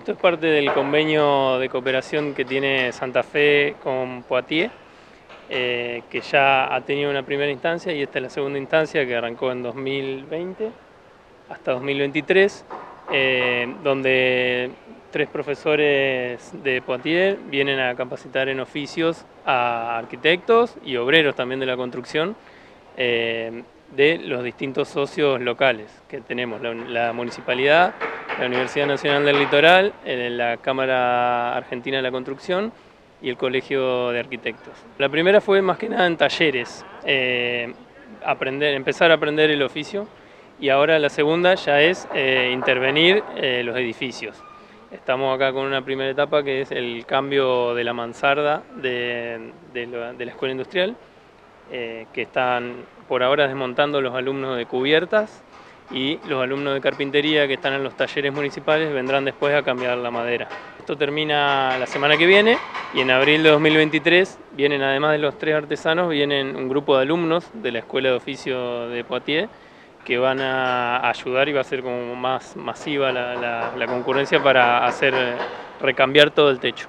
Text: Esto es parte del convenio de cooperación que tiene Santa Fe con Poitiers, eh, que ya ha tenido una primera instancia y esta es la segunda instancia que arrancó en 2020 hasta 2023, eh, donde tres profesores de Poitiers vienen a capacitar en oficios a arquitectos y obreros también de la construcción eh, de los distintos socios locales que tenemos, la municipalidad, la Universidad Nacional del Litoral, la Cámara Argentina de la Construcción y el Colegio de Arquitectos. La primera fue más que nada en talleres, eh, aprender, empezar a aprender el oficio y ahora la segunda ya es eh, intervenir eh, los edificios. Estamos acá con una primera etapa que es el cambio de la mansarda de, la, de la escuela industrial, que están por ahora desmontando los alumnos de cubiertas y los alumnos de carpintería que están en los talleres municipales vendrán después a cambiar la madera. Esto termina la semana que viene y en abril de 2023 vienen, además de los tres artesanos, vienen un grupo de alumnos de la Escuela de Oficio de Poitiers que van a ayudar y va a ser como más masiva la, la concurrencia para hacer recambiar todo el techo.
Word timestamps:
Esto 0.00 0.12
es 0.12 0.18
parte 0.18 0.46
del 0.46 0.72
convenio 0.72 1.58
de 1.58 1.68
cooperación 1.68 2.32
que 2.32 2.46
tiene 2.46 2.90
Santa 2.90 3.22
Fe 3.22 3.76
con 3.82 4.22
Poitiers, 4.22 4.72
eh, 5.50 6.04
que 6.08 6.22
ya 6.22 6.74
ha 6.74 6.80
tenido 6.80 7.10
una 7.10 7.22
primera 7.22 7.52
instancia 7.52 7.92
y 7.92 8.00
esta 8.00 8.18
es 8.18 8.22
la 8.22 8.30
segunda 8.30 8.58
instancia 8.58 9.04
que 9.04 9.14
arrancó 9.14 9.52
en 9.52 9.62
2020 9.62 10.70
hasta 11.50 11.72
2023, 11.72 12.64
eh, 13.12 13.74
donde 13.84 14.70
tres 15.10 15.28
profesores 15.28 16.50
de 16.62 16.80
Poitiers 16.80 17.36
vienen 17.50 17.78
a 17.78 17.94
capacitar 17.94 18.48
en 18.48 18.60
oficios 18.60 19.26
a 19.44 19.98
arquitectos 19.98 20.76
y 20.82 20.96
obreros 20.96 21.36
también 21.36 21.60
de 21.60 21.66
la 21.66 21.76
construcción 21.76 22.36
eh, 22.96 23.64
de 23.94 24.16
los 24.16 24.42
distintos 24.42 24.88
socios 24.88 25.42
locales 25.42 25.90
que 26.08 26.22
tenemos, 26.22 26.62
la 26.62 27.12
municipalidad, 27.12 27.94
la 28.40 28.46
Universidad 28.46 28.86
Nacional 28.86 29.22
del 29.26 29.38
Litoral, 29.38 29.92
la 30.02 30.56
Cámara 30.56 31.54
Argentina 31.54 31.98
de 31.98 32.02
la 32.02 32.10
Construcción 32.10 32.72
y 33.20 33.28
el 33.28 33.36
Colegio 33.36 34.08
de 34.08 34.18
Arquitectos. 34.18 34.72
La 34.96 35.10
primera 35.10 35.42
fue 35.42 35.60
más 35.60 35.76
que 35.76 35.90
nada 35.90 36.06
en 36.06 36.16
talleres, 36.16 36.86
eh, 37.04 37.74
aprender, 38.24 38.74
empezar 38.74 39.10
a 39.10 39.14
aprender 39.14 39.50
el 39.50 39.62
oficio 39.62 40.08
y 40.58 40.70
ahora 40.70 40.98
la 40.98 41.10
segunda 41.10 41.54
ya 41.54 41.82
es 41.82 42.08
eh, 42.14 42.50
intervenir 42.50 43.22
eh, 43.36 43.62
los 43.62 43.76
edificios. 43.76 44.42
Estamos 44.90 45.36
acá 45.36 45.52
con 45.52 45.66
una 45.66 45.84
primera 45.84 46.10
etapa 46.10 46.42
que 46.42 46.62
es 46.62 46.70
el 46.70 47.04
cambio 47.04 47.74
de 47.74 47.84
la 47.84 47.92
mansarda 47.92 48.62
de, 48.76 49.52
la, 49.74 50.14
de 50.14 50.24
la 50.24 50.30
escuela 50.30 50.52
industrial, 50.52 50.96
que 51.70 52.22
están 52.22 52.84
por 53.06 53.22
ahora 53.22 53.46
desmontando 53.46 54.00
los 54.00 54.12
alumnos 54.12 54.56
de 54.56 54.66
cubiertas 54.66 55.44
y 55.92 56.18
los 56.28 56.42
alumnos 56.42 56.74
de 56.74 56.80
carpintería 56.80 57.46
que 57.46 57.54
están 57.54 57.74
en 57.74 57.82
los 57.82 57.96
talleres 57.96 58.32
municipales 58.32 58.92
vendrán 58.92 59.24
después 59.24 59.54
a 59.54 59.62
cambiar 59.62 59.98
la 59.98 60.10
madera. 60.10 60.48
Esto 60.78 60.96
termina 60.96 61.76
la 61.78 61.86
semana 61.86 62.16
que 62.16 62.26
viene 62.26 62.58
y 62.94 63.00
en 63.00 63.10
abril 63.10 63.42
de 63.42 63.50
2023 63.50 64.38
vienen, 64.56 64.82
además 64.82 65.12
de 65.12 65.18
los 65.18 65.38
tres 65.38 65.54
artesanos, 65.54 66.08
vienen 66.08 66.56
un 66.56 66.68
grupo 66.68 66.96
de 66.96 67.02
alumnos 67.02 67.50
de 67.54 67.72
la 67.72 67.78
Escuela 67.80 68.10
de 68.10 68.16
Oficio 68.16 68.88
de 68.88 69.04
Poitiers 69.04 69.48
que 70.04 70.18
van 70.18 70.40
a 70.40 71.08
ayudar 71.08 71.48
y 71.48 71.52
va 71.52 71.60
a 71.60 71.64
ser 71.64 71.82
como 71.82 72.14
más 72.16 72.56
masiva 72.56 73.12
la, 73.12 73.72
la 73.76 73.86
concurrencia 73.86 74.42
para 74.42 74.86
hacer 74.86 75.14
recambiar 75.80 76.30
todo 76.30 76.50
el 76.50 76.58
techo. 76.58 76.88